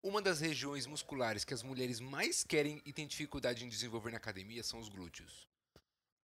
Uma 0.00 0.22
das 0.22 0.38
regiões 0.38 0.86
musculares 0.86 1.44
que 1.44 1.52
as 1.52 1.64
mulheres 1.64 1.98
mais 1.98 2.44
querem 2.44 2.80
e 2.86 2.92
têm 2.92 3.06
dificuldade 3.06 3.64
em 3.64 3.68
desenvolver 3.68 4.12
na 4.12 4.16
academia 4.16 4.62
são 4.62 4.78
os 4.78 4.88
glúteos. 4.88 5.48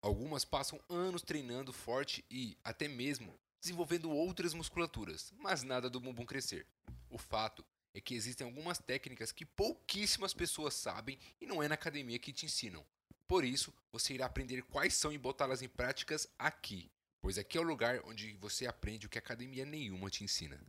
Algumas 0.01 0.45
passam 0.45 0.79
anos 0.87 1.21
treinando 1.21 1.73
forte 1.73 2.23
e, 2.31 2.57
até 2.63 2.87
mesmo, 2.87 3.37
desenvolvendo 3.59 4.09
outras 4.09 4.53
musculaturas, 4.53 5.33
mas 5.37 5.61
nada 5.61 5.89
do 5.89 5.99
bumbum 5.99 6.25
crescer. 6.25 6.65
O 7.09 7.17
fato 7.17 7.65
é 7.93 7.99
que 7.99 8.15
existem 8.15 8.47
algumas 8.47 8.77
técnicas 8.77 9.33
que 9.33 9.45
pouquíssimas 9.45 10.33
pessoas 10.33 10.73
sabem 10.73 11.19
e 11.41 11.45
não 11.45 11.61
é 11.61 11.67
na 11.67 11.75
academia 11.75 12.17
que 12.17 12.31
te 12.31 12.45
ensinam. 12.45 12.85
Por 13.27 13.43
isso, 13.43 13.73
você 13.91 14.13
irá 14.13 14.25
aprender 14.25 14.61
quais 14.63 14.93
são 14.93 15.11
e 15.11 15.17
botá-las 15.17 15.61
em 15.61 15.67
práticas 15.67 16.29
aqui, 16.39 16.89
pois 17.19 17.37
aqui 17.37 17.57
é 17.57 17.61
o 17.61 17.63
lugar 17.63 17.99
onde 18.05 18.37
você 18.37 18.67
aprende 18.67 19.05
o 19.05 19.09
que 19.09 19.17
academia 19.17 19.65
nenhuma 19.65 20.09
te 20.09 20.23
ensina. 20.23 20.65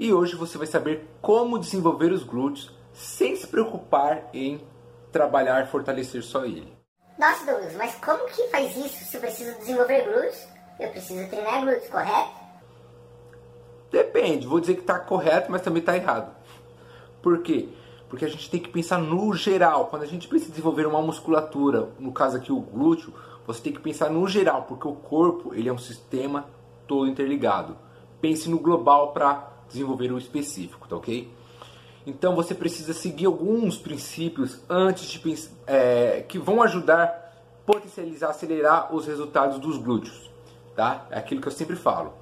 E 0.00 0.14
hoje 0.14 0.34
você 0.34 0.56
vai 0.56 0.66
saber 0.66 1.06
como 1.20 1.58
desenvolver 1.58 2.10
os 2.10 2.22
glúteos 2.22 2.74
sem 2.90 3.36
se 3.36 3.46
preocupar 3.46 4.30
em 4.32 4.58
trabalhar 5.12 5.66
fortalecer 5.66 6.22
só 6.22 6.46
ele. 6.46 6.72
Nossa, 7.18 7.44
Douglas, 7.44 7.76
mas 7.76 7.94
como 7.96 8.26
que 8.28 8.48
faz 8.48 8.74
isso 8.78 9.04
se 9.04 9.14
eu 9.14 9.20
preciso 9.20 9.58
desenvolver 9.58 10.04
glúteos? 10.04 10.48
Eu 10.80 10.88
preciso 10.88 11.28
treinar 11.28 11.60
glúteos, 11.60 11.86
correto? 11.88 12.30
Depende, 13.92 14.46
vou 14.46 14.58
dizer 14.58 14.72
que 14.76 14.80
está 14.80 14.98
correto, 14.98 15.52
mas 15.52 15.60
também 15.60 15.80
está 15.80 15.94
errado. 15.94 16.34
Por 17.20 17.42
quê? 17.42 17.68
Porque 18.08 18.24
a 18.24 18.28
gente 18.28 18.50
tem 18.50 18.58
que 18.58 18.70
pensar 18.70 18.96
no 18.96 19.34
geral. 19.34 19.88
Quando 19.88 20.04
a 20.04 20.06
gente 20.06 20.28
precisa 20.28 20.52
desenvolver 20.52 20.86
uma 20.86 21.02
musculatura, 21.02 21.90
no 21.98 22.10
caso 22.10 22.38
aqui 22.38 22.50
o 22.50 22.58
glúteo, 22.58 23.12
você 23.46 23.60
tem 23.60 23.72
que 23.74 23.80
pensar 23.80 24.08
no 24.08 24.26
geral, 24.26 24.62
porque 24.62 24.88
o 24.88 24.94
corpo 24.94 25.54
ele 25.54 25.68
é 25.68 25.72
um 25.72 25.76
sistema 25.76 26.46
todo 26.86 27.06
interligado. 27.06 27.76
Pense 28.18 28.48
no 28.48 28.58
global 28.58 29.12
para 29.12 29.59
desenvolver 29.70 30.12
o 30.12 30.18
específico, 30.18 30.86
tá 30.88 30.96
ok? 30.96 31.32
Então 32.06 32.34
você 32.34 32.54
precisa 32.54 32.92
seguir 32.92 33.26
alguns 33.26 33.76
princípios 33.76 34.60
antes 34.68 35.06
de 35.06 35.48
é, 35.66 36.24
que 36.28 36.38
vão 36.38 36.62
ajudar 36.62 37.30
potencializar, 37.64 38.30
acelerar 38.30 38.94
os 38.94 39.06
resultados 39.06 39.58
dos 39.60 39.78
glúteos, 39.78 40.28
tá? 40.74 41.06
É 41.10 41.18
aquilo 41.18 41.40
que 41.40 41.46
eu 41.46 41.52
sempre 41.52 41.76
falo. 41.76 42.14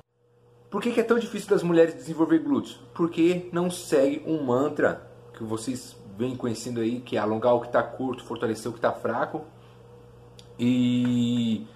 Por 0.70 0.82
que, 0.82 0.92
que 0.92 1.00
é 1.00 1.02
tão 1.02 1.18
difícil 1.18 1.48
das 1.48 1.62
mulheres 1.62 1.94
desenvolver 1.94 2.40
glúteos? 2.40 2.78
Porque 2.92 3.48
não 3.50 3.70
segue 3.70 4.22
um 4.26 4.42
mantra 4.42 5.08
que 5.32 5.42
vocês 5.42 5.96
vêm 6.18 6.36
conhecendo 6.36 6.80
aí, 6.80 7.00
que 7.00 7.16
é 7.16 7.20
alongar 7.20 7.54
o 7.54 7.60
que 7.60 7.68
está 7.68 7.82
curto, 7.82 8.24
fortalecer 8.24 8.68
o 8.68 8.72
que 8.72 8.78
está 8.78 8.92
fraco. 8.92 9.44
E 10.58 11.66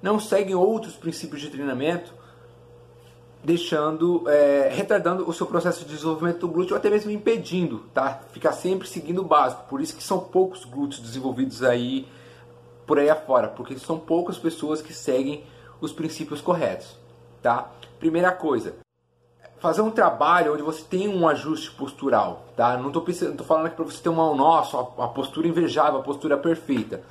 não 0.00 0.18
seguem 0.18 0.54
outros 0.54 0.96
princípios 0.96 1.42
de 1.42 1.50
treinamento, 1.50 2.14
deixando, 3.42 4.28
é, 4.28 4.68
retardando 4.72 5.28
o 5.28 5.32
seu 5.32 5.46
processo 5.46 5.84
de 5.84 5.94
desenvolvimento 5.94 6.40
do 6.40 6.48
glúteo, 6.48 6.74
ou 6.74 6.78
até 6.78 6.90
mesmo 6.90 7.10
impedindo, 7.10 7.84
tá? 7.94 8.20
Ficar 8.32 8.52
sempre 8.52 8.88
seguindo 8.88 9.20
o 9.20 9.24
básico. 9.24 9.64
Por 9.68 9.80
isso 9.80 9.96
que 9.96 10.02
são 10.02 10.18
poucos 10.18 10.64
glúteos 10.64 11.00
desenvolvidos 11.00 11.62
aí 11.62 12.06
por 12.86 12.98
aí 12.98 13.10
afora, 13.10 13.48
porque 13.48 13.78
são 13.78 13.98
poucas 13.98 14.38
pessoas 14.38 14.80
que 14.80 14.92
seguem 14.92 15.44
os 15.80 15.92
princípios 15.92 16.40
corretos, 16.40 16.96
tá? 17.42 17.70
Primeira 18.00 18.32
coisa, 18.32 18.76
fazer 19.58 19.82
um 19.82 19.90
trabalho 19.90 20.54
onde 20.54 20.62
você 20.62 20.82
tem 20.82 21.08
um 21.08 21.28
ajuste 21.28 21.70
postural, 21.72 22.46
tá? 22.56 22.76
Não 22.76 22.88
estou 22.88 23.02
pensando, 23.02 23.36
tô 23.36 23.44
falando 23.44 23.66
aqui 23.66 23.76
para 23.76 23.84
você 23.84 24.02
ter 24.02 24.08
uma 24.08 24.34
nossa, 24.34 24.78
a 24.78 25.08
postura 25.08 25.46
invejável, 25.46 26.00
a 26.00 26.02
postura 26.02 26.36
perfeita. 26.36 27.02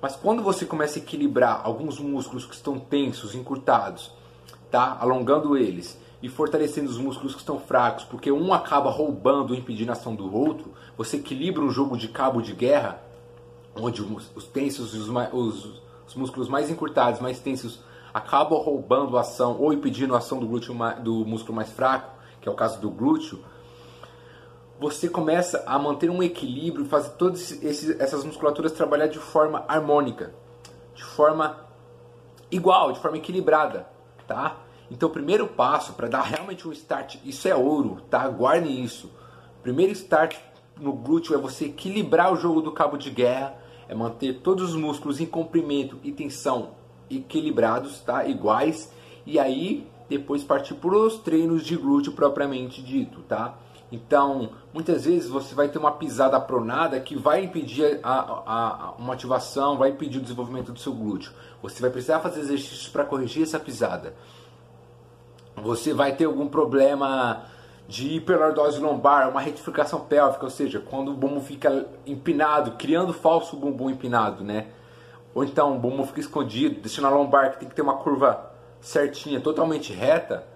Mas 0.00 0.16
quando 0.16 0.42
você 0.42 0.64
começa 0.64 0.98
a 0.98 1.02
equilibrar 1.02 1.62
alguns 1.64 1.98
músculos 1.98 2.44
que 2.44 2.54
estão 2.54 2.78
tensos, 2.78 3.34
encurtados, 3.34 4.12
tá? 4.70 4.96
Alongando 5.00 5.56
eles 5.56 5.98
e 6.22 6.28
fortalecendo 6.28 6.88
os 6.88 6.96
músculos 6.96 7.34
que 7.34 7.40
estão 7.40 7.58
fracos, 7.58 8.04
porque 8.04 8.32
um 8.32 8.54
acaba 8.54 8.90
roubando, 8.90 9.54
impedindo 9.54 9.90
a 9.90 9.92
ação 9.92 10.14
do 10.14 10.34
outro, 10.34 10.72
você 10.96 11.18
equilibra 11.18 11.62
um 11.62 11.70
jogo 11.70 11.96
de 11.96 12.08
cabo 12.08 12.40
de 12.40 12.54
guerra, 12.54 13.02
onde 13.76 14.02
os 14.02 14.44
tensos 14.46 14.94
e 14.94 14.98
os, 14.98 15.08
os, 15.08 15.82
os 16.06 16.14
músculos 16.14 16.48
mais 16.48 16.70
encurtados, 16.70 17.20
mais 17.20 17.38
tensos 17.40 17.80
acabam 18.14 18.58
roubando 18.58 19.18
a 19.18 19.22
ação 19.22 19.60
ou 19.60 19.72
impedindo 19.72 20.14
a 20.14 20.18
ação 20.18 20.38
do, 20.38 20.46
glúteo, 20.46 20.74
do 21.02 21.26
músculo 21.26 21.56
mais 21.56 21.70
fraco, 21.70 22.14
que 22.40 22.48
é 22.48 22.52
o 22.52 22.54
caso 22.54 22.80
do 22.80 22.88
glúteo, 22.88 23.44
você 24.78 25.08
começa 25.08 25.62
a 25.66 25.78
manter 25.78 26.10
um 26.10 26.22
equilíbrio 26.22 26.84
e 26.84 26.88
fazer 26.88 27.10
todas 27.10 27.62
essas 27.62 28.24
musculaturas 28.24 28.72
trabalhar 28.72 29.08
de 29.08 29.18
forma 29.18 29.64
harmônica, 29.68 30.32
de 30.94 31.02
forma 31.02 31.58
igual, 32.50 32.92
de 32.92 33.00
forma 33.00 33.16
equilibrada, 33.16 33.88
tá? 34.26 34.58
Então, 34.90 35.08
o 35.08 35.12
primeiro 35.12 35.46
passo 35.46 35.94
para 35.94 36.08
dar 36.08 36.22
realmente 36.22 36.68
um 36.68 36.72
start, 36.72 37.16
isso 37.24 37.48
é 37.48 37.54
ouro, 37.54 38.02
tá? 38.10 38.28
Guardem 38.28 38.82
isso. 38.84 39.10
Primeiro 39.62 39.92
start 39.92 40.36
no 40.78 40.92
glúteo 40.92 41.34
é 41.34 41.38
você 41.38 41.66
equilibrar 41.66 42.32
o 42.32 42.36
jogo 42.36 42.60
do 42.60 42.72
cabo 42.72 42.96
de 42.96 43.10
guerra, 43.10 43.56
é 43.88 43.94
manter 43.94 44.40
todos 44.40 44.70
os 44.70 44.76
músculos 44.76 45.20
em 45.20 45.26
comprimento 45.26 45.98
e 46.02 46.12
tensão 46.12 46.70
equilibrados, 47.10 48.00
tá? 48.00 48.26
Iguais. 48.26 48.92
E 49.26 49.38
aí 49.38 49.86
depois 50.08 50.44
partir 50.44 50.74
para 50.74 50.96
os 50.96 51.16
treinos 51.16 51.64
de 51.64 51.76
glúteo 51.76 52.12
propriamente 52.12 52.82
dito, 52.82 53.20
tá? 53.22 53.58
Então, 53.94 54.50
muitas 54.72 55.04
vezes 55.04 55.28
você 55.28 55.54
vai 55.54 55.68
ter 55.68 55.78
uma 55.78 55.92
pisada 55.92 56.40
pronada 56.40 56.98
que 56.98 57.14
vai 57.14 57.44
impedir 57.44 58.00
a, 58.02 58.12
a, 58.12 58.86
a, 58.88 58.92
uma 58.98 59.14
ativação, 59.14 59.78
vai 59.78 59.90
impedir 59.90 60.18
o 60.18 60.22
desenvolvimento 60.22 60.72
do 60.72 60.78
seu 60.80 60.92
glúteo. 60.92 61.32
Você 61.62 61.80
vai 61.80 61.90
precisar 61.90 62.18
fazer 62.18 62.40
exercícios 62.40 62.88
para 62.88 63.04
corrigir 63.04 63.44
essa 63.44 63.60
pisada. 63.60 64.14
Você 65.56 65.94
vai 65.94 66.16
ter 66.16 66.24
algum 66.24 66.48
problema 66.48 67.44
de 67.86 68.16
hiperlordose 68.16 68.80
lombar, 68.80 69.28
uma 69.28 69.40
retificação 69.40 70.00
pélvica, 70.00 70.44
ou 70.44 70.50
seja, 70.50 70.80
quando 70.80 71.12
o 71.12 71.14
bumbum 71.14 71.40
fica 71.40 71.86
empinado, 72.04 72.72
criando 72.72 73.12
falso 73.12 73.56
bumbum 73.56 73.90
empinado, 73.90 74.42
né? 74.42 74.68
ou 75.34 75.44
então 75.44 75.76
o 75.76 75.78
bumbum 75.78 76.06
fica 76.06 76.20
escondido, 76.20 76.80
deixando 76.80 77.06
a 77.06 77.10
lombar 77.10 77.52
que 77.52 77.58
tem 77.58 77.68
que 77.68 77.74
ter 77.74 77.82
uma 77.82 77.96
curva 77.96 78.50
certinha, 78.80 79.40
totalmente 79.40 79.92
reta, 79.92 80.46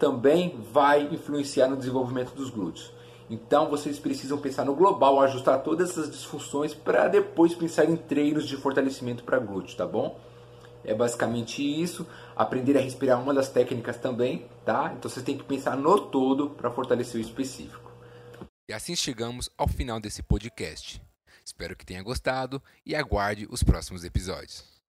também 0.00 0.58
vai 0.72 1.02
influenciar 1.12 1.68
no 1.68 1.76
desenvolvimento 1.76 2.34
dos 2.34 2.48
glúteos. 2.48 2.90
Então 3.28 3.68
vocês 3.70 3.98
precisam 3.98 4.38
pensar 4.38 4.64
no 4.64 4.74
global, 4.74 5.20
ajustar 5.20 5.62
todas 5.62 5.90
essas 5.90 6.10
disfunções 6.10 6.74
para 6.74 7.06
depois 7.06 7.54
pensar 7.54 7.84
em 7.84 7.96
treinos 7.96 8.48
de 8.48 8.56
fortalecimento 8.56 9.22
para 9.22 9.38
glúteo, 9.38 9.76
tá 9.76 9.86
bom? 9.86 10.18
É 10.82 10.94
basicamente 10.94 11.62
isso. 11.62 12.06
Aprender 12.34 12.76
a 12.76 12.80
respirar 12.80 13.22
uma 13.22 13.34
das 13.34 13.50
técnicas 13.50 13.98
também, 13.98 14.46
tá? 14.64 14.92
Então 14.96 15.08
vocês 15.08 15.24
têm 15.24 15.36
que 15.36 15.44
pensar 15.44 15.76
no 15.76 16.00
todo 16.00 16.50
para 16.50 16.70
fortalecer 16.70 17.20
o 17.20 17.24
específico. 17.24 17.92
E 18.68 18.72
assim 18.72 18.96
chegamos 18.96 19.50
ao 19.56 19.68
final 19.68 20.00
desse 20.00 20.22
podcast. 20.22 21.00
Espero 21.44 21.76
que 21.76 21.84
tenha 21.84 22.02
gostado 22.02 22.60
e 22.86 22.96
aguarde 22.96 23.46
os 23.50 23.62
próximos 23.62 24.02
episódios. 24.02 24.79